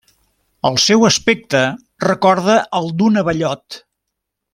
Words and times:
El 0.69 0.77
seu 0.83 1.03
aspecte 1.09 1.61
recorda 2.07 2.55
el 2.81 2.89
d'un 3.03 3.21
abellot. 3.23 3.79